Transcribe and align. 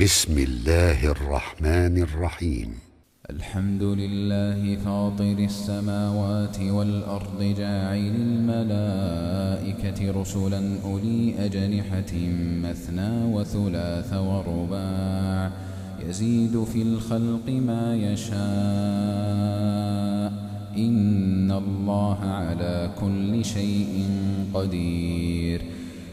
بسم 0.00 0.38
الله 0.38 1.10
الرحمن 1.10 2.02
الرحيم. 2.02 2.74
الحمد 3.30 3.82
لله 3.82 4.76
فاطر 4.76 5.38
السماوات 5.38 6.60
والأرض 6.60 7.54
جاعل 7.58 8.14
الملائكة 8.16 10.20
رسلا 10.20 10.76
أولي 10.84 11.34
أجنحة 11.44 12.12
مثنى 12.62 13.34
وثلاث 13.34 14.14
ورباع. 14.14 15.50
يزيد 16.08 16.64
في 16.64 16.82
الخلق 16.82 17.48
ما 17.48 17.96
يشاء. 17.96 18.36
إن 20.76 21.52
الله 21.52 22.18
على 22.20 22.90
كل 23.00 23.44
شيء 23.44 24.08
قدير. 24.54 25.62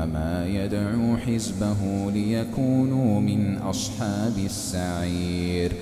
إنما 0.00 0.46
يدعو 0.46 1.16
حزبه 1.16 2.10
ليكونوا 2.14 3.20
من 3.20 3.58
أصحاب 3.58 4.32
السعير. 4.44 5.72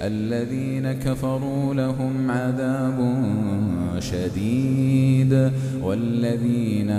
الذين 0.00 0.92
كفروا 0.92 1.74
لهم 1.74 2.30
عذاب 2.30 3.14
شديد. 3.98 5.50
والذين 5.82 6.90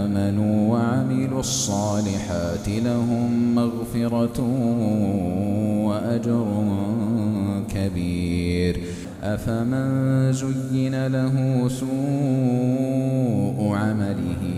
آمنوا 0.00 0.72
وعملوا 0.72 1.40
الصالحات 1.40 2.68
لهم 2.68 3.54
مغفرة 3.54 4.40
وأجر 5.86 6.64
كبير. 7.74 8.80
أفمن 9.22 10.32
زين 10.32 11.06
له 11.06 11.68
سوء 11.68 11.88
عمله 13.74 14.57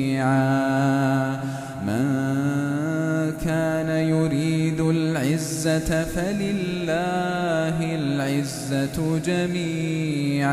فلله 5.87 7.95
العزة 7.95 9.19
جميعا. 9.25 10.51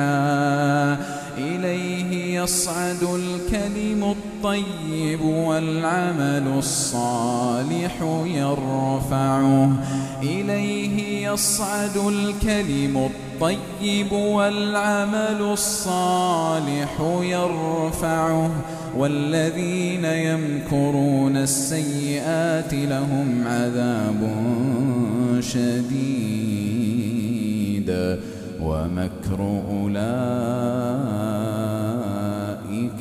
إليه 1.39 2.41
يصعد 2.41 3.03
الكلم 3.03 4.05
الطيب 4.05 5.21
والعمل 5.21 6.59
الصالح 6.59 8.03
يرفعه. 8.27 9.72
إليه 10.22 11.28
يصعد 11.28 11.97
الكلم 11.97 13.11
الطيب 13.11 14.12
والعمل 14.12 15.53
الصالح 15.53 17.00
يرفعه. 17.22 18.50
والذين 18.97 20.05
يمكرون 20.05 21.37
السيئات 21.37 22.75
لهم 22.75 23.44
عذاب 23.47 24.21
شديد 25.41 26.99
ومكر 28.62 29.41
أولئك 29.71 30.25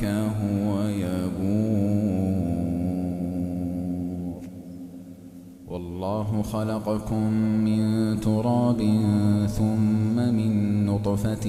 هو 0.04 0.82
يبور. 0.82 2.08
والله 5.68 6.42
خلقكم 6.42 7.32
من 7.64 7.80
تراب 8.20 8.80
ثم 9.46 10.16
من 10.16 10.86
نطفة 10.86 11.46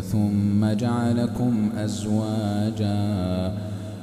ثم 0.00 0.72
جعلكم 0.72 1.70
أزواجا 1.76 3.69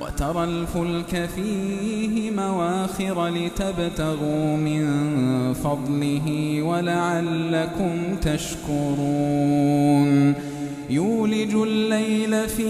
وترى 0.00 0.44
الفلك 0.44 1.28
فيه 1.36 2.30
مواخر 2.30 3.28
لتبتغوا 3.28 4.56
من 4.56 4.84
فضله 5.54 6.58
ولعلكم 6.62 8.16
تشكرون. 8.22 9.72
يولج 10.90 11.54
الليل 11.54 12.48
في 12.48 12.62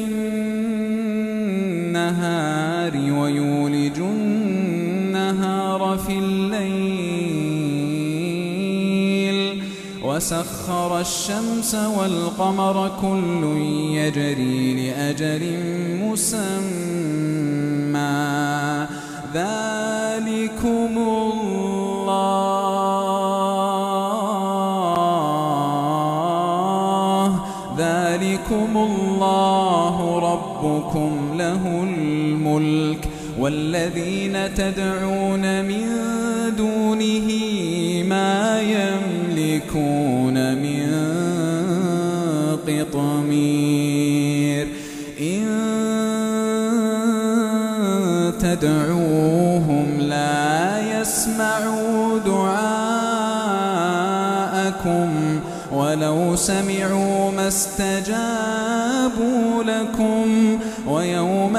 النهار 1.93 2.97
ويولج 2.97 3.99
النهار 3.99 5.99
في 6.07 6.19
الليل 6.19 6.72
وسخر 10.13 11.01
الشمس 11.01 11.75
والقمر 11.75 12.91
كل 13.03 13.45
يجري 13.97 14.91
لأجل 14.91 15.43
مسمى. 16.03 16.53
ذلكم 19.35 20.99
الله. 20.99 21.33
ذلكم 27.79 28.77
الله 28.77 30.19
ربكم 30.19 31.35
له 31.39 31.83
الملك. 31.83 33.09
والذين 33.39 34.55
تدعون 34.55 35.65
من 35.65 35.87
دونه 36.57 37.29
ما 38.09 38.61
يملكون 39.63 40.55
من 40.55 40.93
قطمير. 42.69 44.69
إن 45.21 45.47
تدعوهم 48.41 50.01
لا 50.01 51.01
يسمعوا 51.01 52.19
دعاءكم 52.19 52.61
ولو 55.73 56.37
سمعوا 56.37 57.31
ما 57.31 57.49
استجابوا 57.49 58.05
لكم 59.65 60.12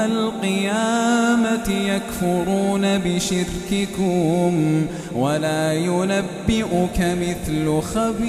القيامة 0.04 1.68
يكفرون 1.68 2.98
بشرككم 2.98 4.86
ولا 5.14 5.72
ينبئك 5.72 6.98
مثل 7.00 7.80
خبير. 7.80 8.24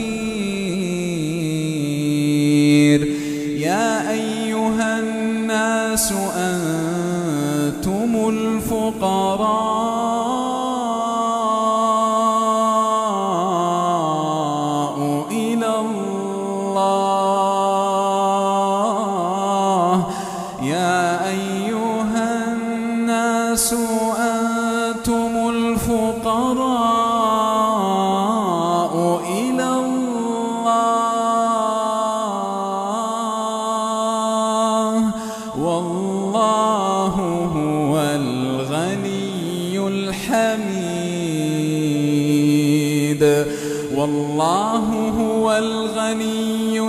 يا 3.57 4.11
أيها 4.11 4.99
الناس 4.99 6.13
أنتم 6.37 8.29
الفقراء. 8.29 9.94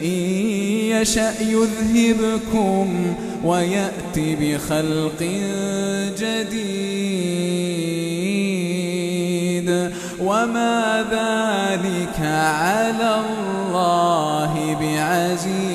إن 0.02 0.22
يشأ 0.92 1.34
يذهبكم 1.42 3.16
ويأتي 3.44 4.36
بخلق 4.36 5.22
جديد. 6.20 6.86
وما 10.22 11.06
ذلك 11.12 12.20
على 12.20 13.22
الله 13.26 14.54
بعزيز. 14.82 15.75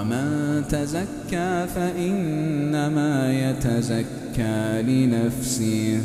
ومن 0.00 0.64
تزكى 0.68 1.66
فإنما 1.66 3.32
يتزكى 3.50 4.82
لنفسه 4.82 6.00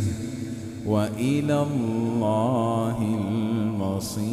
وإلى 0.86 1.62
الله 1.64 2.98
المصير. 3.20 4.26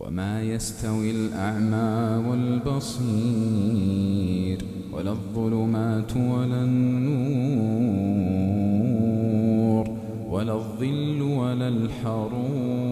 وما 0.00 0.42
يستوي 0.42 1.10
الأعمى 1.10 2.28
والبصير 2.28 3.08
ولا 4.92 5.10
الظلمات 5.10 6.16
ولا 6.16 6.62
النور 6.62 7.92
ولا 10.30 10.52
الظل 10.52 11.22
ولا 11.22 11.68
الحرور. 11.68 12.91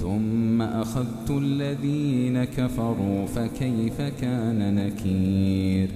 ثم 0.00 0.62
أخذت 0.62 1.30
الذين 1.30 2.44
كفروا 2.44 3.26
فكيف 3.26 4.02
كان 4.20 4.74
نكير؟ 4.74 5.90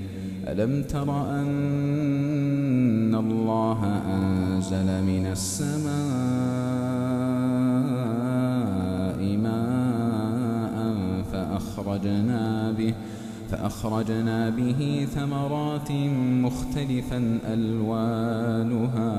ألم 0.49 0.83
تر 0.83 1.31
أن 1.31 3.15
الله 3.15 4.03
أنزل 4.17 5.03
من 5.03 5.27
السماء 5.33 5.95
ماء 9.37 10.95
فأخرجنا 11.33 12.73
به 12.79 12.95
فأخرجنا 13.51 14.51
به 14.51 15.07
ثمرات 15.15 15.93
مختلفا 16.43 17.39
ألوانها 17.47 19.15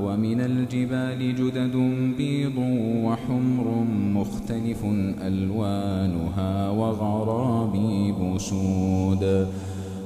ومن 0.00 0.40
الجبال 0.40 1.36
جدد 1.36 1.76
بيض 2.18 2.58
وحمر 3.04 3.84
مختلف 4.14 4.84
ألوانها 5.22 6.70
وغرابيب 6.70 8.38
سود. 8.38 9.48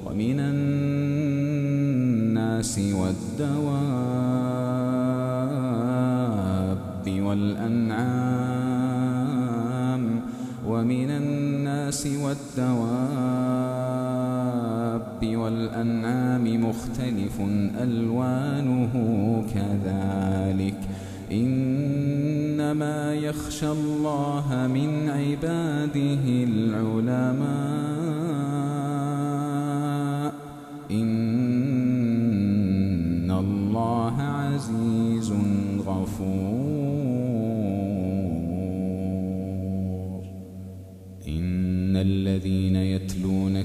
ومن 0.06 0.40
الناس 0.40 1.58
والدواب 2.78 3.48
والأنعام. 7.06 8.08
ومن 10.68 11.10
الناس 11.10 12.06
والدواب 12.06 12.68
والأنعام. 15.22 16.17
مختلف 16.68 17.40
ألوانه 17.82 18.92
كذلك. 19.54 20.80
إنما 21.32 23.14
يخشى 23.14 23.70
الله 23.70 24.66
من 24.74 25.08
عباده 25.08 26.24
العلماء. 26.26 27.48
إن 30.90 31.30
الله 33.30 34.22
عزيز 34.22 35.32
غفور. 35.86 36.98
إن 41.28 41.96
الذين 41.96 42.76
يتلون 42.76 43.37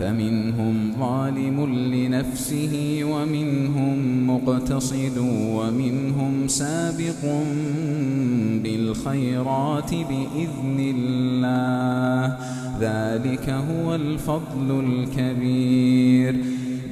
فمنهم 0.00 0.92
ظالم 1.00 1.66
لنفسه 1.94 3.00
ومنهم 3.02 4.26
مقتصد 4.30 5.18
ومنهم 5.28 6.48
سابق 6.48 7.44
بالخيرات 8.62 9.90
بإذن 9.90 10.94
الله. 10.96 12.36
ذلك 12.80 13.50
هو 13.50 13.94
الفضل 13.94 14.84
الكبير. 14.84 16.36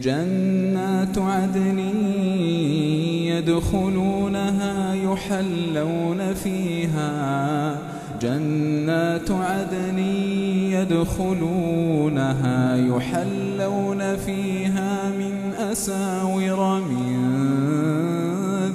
جنات 0.03 1.19
عدن 1.19 1.79
يدخلونها 3.25 4.95
يحلون 4.95 6.35
فيها. 6.35 7.79
جنات 8.23 9.31
يدخلونها 10.85 12.77
يحلون 12.77 14.17
فيها 14.17 15.11
من 15.11 15.53
أساور 15.73 16.81
من 16.81 17.17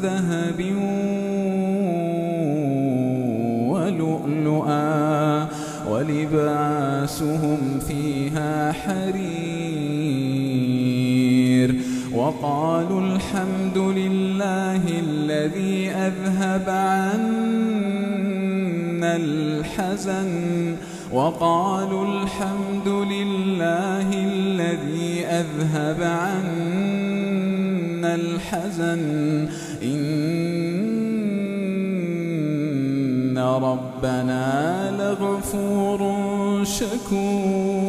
ذهب 0.01 0.59
ولؤلؤا 3.69 5.47
ولباسهم 5.89 7.79
فيها 7.87 8.71
حرير 8.71 9.29
وقالوا 12.13 13.01
الحمد 13.01 13.77
لله 13.77 14.81
الذي 14.99 15.89
أذهب 15.89 16.69
عنا 16.69 17.49
الحزن 19.15 20.75
وقالوا 21.13 22.05
الحمد 22.05 22.87
لله 22.87 24.07
الذي 24.13 25.25
أذهب 25.25 26.01
عنا 26.01 28.15
الحزن. 28.15 29.49
إن 29.83 30.49
ربنا 33.37 34.91
لغفور 34.99 35.99
شكور. 36.63 37.79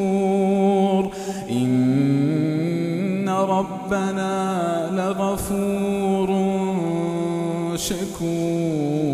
إن 1.50 3.28
ربنا 3.28 4.88
لغفور 4.92 6.28
شكور. 7.76 9.10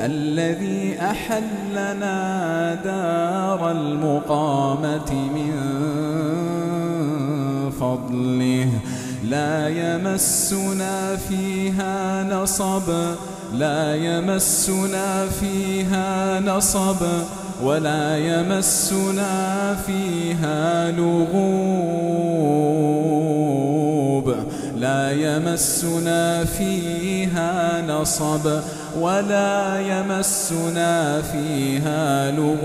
الذي 0.00 0.81
أحلنا 1.00 2.74
دار 2.74 3.70
المقامة 3.70 5.12
من 5.12 5.52
فضله. 7.80 8.68
لا 9.24 9.68
يمسنا 9.68 11.16
فيها 11.16 12.24
نصب 12.24 12.88
لا 13.54 13.96
يمسنا 13.96 15.26
فيها 15.26 16.40
نصب 16.40 16.96
ولا 17.62 18.16
يمسنا 18.18 19.74
فيها 19.86 20.90
لغوب. 20.90 22.22
لا 24.76 25.12
يمسنا 25.12 26.44
فيها 26.44 27.82
نصب 27.88 28.60
ولا 29.00 29.80
يمسنا 29.80 31.22
فيها 31.22 32.30
لغوب. 32.30 32.62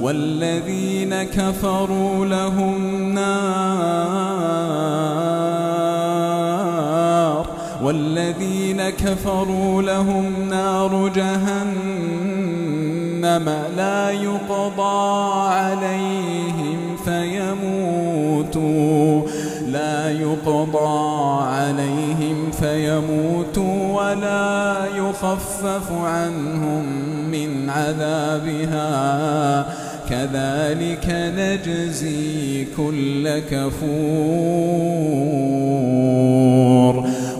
والذين 0.00 1.22
كفروا 1.22 2.26
لهم 2.26 3.12
نار. 3.14 4.42
والذين 7.82 8.90
كفروا 8.90 9.82
لهم 9.82 10.48
نار 10.50 11.08
جهنم 11.08 12.32
لا 13.76 14.10
يقضى 14.10 15.32
عليهم 15.48 16.61
يقضى 20.46 21.42
عليهم 21.42 22.50
فيموتوا 22.50 24.02
ولا 24.02 24.86
يخفف 24.96 25.92
عنهم 25.92 26.84
من 27.30 27.70
عذابها. 27.70 29.66
كذلك 30.10 31.06
نجزي 31.38 32.64
كل 32.76 33.38
كفور. 33.38 33.82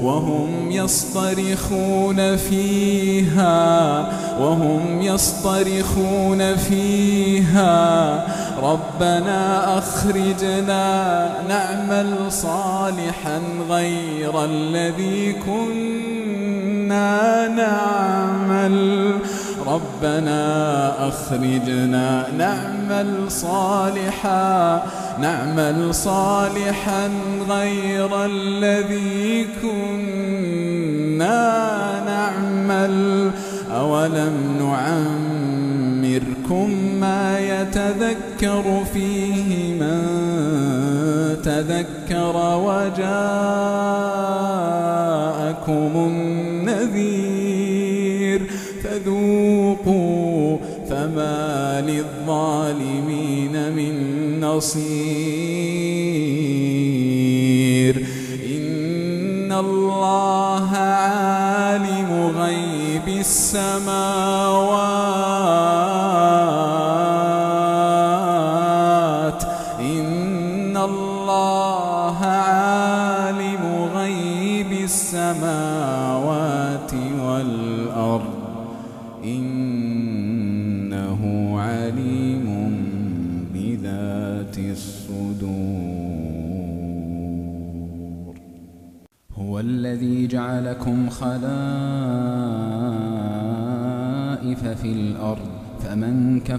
وهم 0.03 0.71
يصطرخون 0.71 2.37
فيها 2.37 3.99
وهم 4.41 5.03
يصطرخون 5.03 6.57
فيها. 6.57 8.42
ربنا 8.63 9.79
أخرجنا 9.79 11.31
نعمل 11.49 12.33
صالحا 12.33 13.41
غير 13.71 14.45
الذي 14.45 15.33
كنا 15.33 17.49
نعمل. 17.49 19.19
ربنا 19.67 21.09
أخرجنا 21.09 22.27
نعمل 22.39 23.31
صالحا 23.31 24.83
نعمل 25.21 25.95
صالحا 25.95 27.11
غير 27.49 28.25
الذي 28.25 29.47
كنا 29.63 31.43
نعمل. 32.07 33.31
أولم 33.77 34.52
يتذكر 38.43 38.85
فيه 38.93 39.75
من 39.75 40.03
تذكر 41.43 42.37
وجاءكم 42.67 43.13
النذير 46.67 47.31
فذوقوا 48.83 50.59
فما 50.91 51.81
للظالمين 51.87 53.73
من 53.73 53.95
نصير. 54.41 54.83
إن 58.47 59.53
الله 59.53 60.71
عالم 60.77 62.33
غيب 62.39 63.09
السماوات 63.21 64.82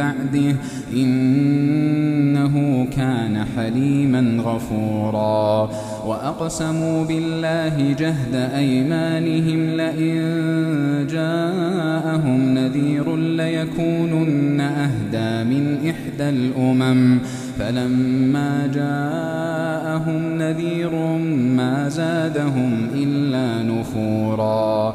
بعده 0.00 0.56
إنه 0.92 2.86
كان 2.96 3.44
حليما 3.56 4.42
غفورا. 4.42 5.70
وأقسموا 6.06 7.04
بالله 7.04 7.94
جهد 7.98 8.34
أيمانهم 8.34 9.70
لئن 9.70 10.16
جاءهم 11.10 12.54
نذير 12.54 13.16
ليكونن 13.16 14.60
أهدى 14.60 15.50
من 15.50 15.76
إحدى 15.90 16.28
الأمم. 16.28 17.18
فلما 17.58 18.66
جاءهم 18.74 20.38
نذير 20.38 20.94
ما 21.56 21.88
زادهم 21.88 22.88
إلا 22.94 23.62
نفورا. 23.62 24.94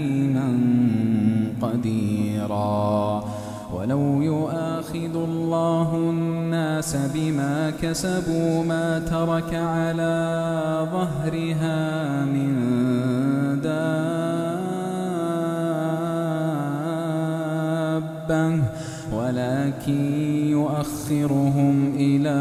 ولو 3.81 4.21
يؤاخذ 4.21 5.15
الله 5.15 5.95
الناس 5.95 6.97
بما 7.13 7.69
كسبوا 7.81 8.63
ما 8.63 8.99
ترك 8.99 9.53
على 9.53 10.87
ظهرها 10.91 12.25
من 12.25 12.51
دابة 13.63 13.91
ولكن 19.13 20.13
يؤخرهم 20.49 21.93
إلى 21.95 22.39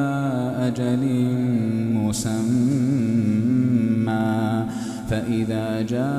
أجل 0.61 1.05
مسمى. 1.95 3.41
فإذا 5.11 5.83
جاء 5.83 6.11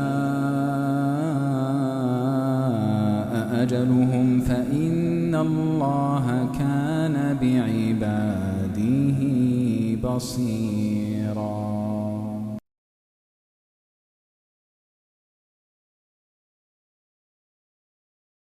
أجلهم 3.61 4.00
الله 5.41 6.49
كان 6.59 7.37
بعباده 7.41 8.81
بصيرا. 10.03 10.90